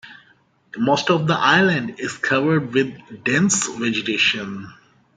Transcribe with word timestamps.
Most 0.77 1.11
of 1.11 1.27
the 1.27 1.35
island 1.37 1.99
is 1.99 2.13
covered 2.17 2.73
with 2.73 3.23
dense 3.23 3.67
vegetation. 3.67 4.73